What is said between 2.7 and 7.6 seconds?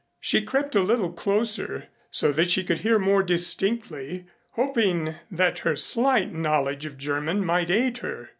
hear more distinctly, hoping that her slight knowledge of German